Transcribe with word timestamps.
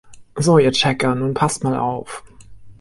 So, 0.39 0.57
ihr 0.57 0.71
Checker, 0.71 1.13
nun 1.13 1.35
passt 1.35 1.63
mal 1.63 1.77
auf! 1.77 2.23